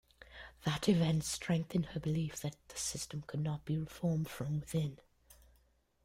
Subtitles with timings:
[0.63, 4.97] That event strengthened her belief that the system could not be reformed from within.